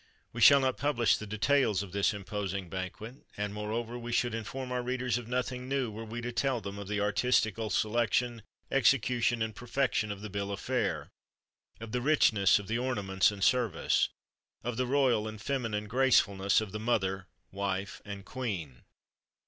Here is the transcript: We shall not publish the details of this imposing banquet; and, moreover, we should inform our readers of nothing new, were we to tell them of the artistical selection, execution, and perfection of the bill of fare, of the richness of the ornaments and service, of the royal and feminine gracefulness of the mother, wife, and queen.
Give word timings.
We 0.33 0.41
shall 0.41 0.59
not 0.59 0.77
publish 0.79 1.15
the 1.15 1.27
details 1.27 1.83
of 1.83 1.91
this 1.91 2.11
imposing 2.11 2.69
banquet; 2.69 3.17
and, 3.37 3.53
moreover, 3.53 3.99
we 3.99 4.11
should 4.11 4.33
inform 4.33 4.71
our 4.71 4.81
readers 4.81 5.19
of 5.19 5.27
nothing 5.27 5.69
new, 5.69 5.91
were 5.91 6.03
we 6.03 6.21
to 6.21 6.31
tell 6.31 6.59
them 6.59 6.79
of 6.79 6.87
the 6.87 6.99
artistical 6.99 7.69
selection, 7.69 8.41
execution, 8.71 9.43
and 9.43 9.55
perfection 9.55 10.11
of 10.11 10.21
the 10.21 10.29
bill 10.31 10.51
of 10.51 10.59
fare, 10.59 11.11
of 11.79 11.91
the 11.91 12.01
richness 12.01 12.57
of 12.57 12.67
the 12.67 12.79
ornaments 12.79 13.29
and 13.29 13.43
service, 13.43 14.09
of 14.63 14.75
the 14.75 14.87
royal 14.87 15.27
and 15.27 15.39
feminine 15.39 15.87
gracefulness 15.87 16.61
of 16.61 16.71
the 16.71 16.79
mother, 16.79 17.27
wife, 17.51 18.01
and 18.03 18.25
queen. 18.25 18.81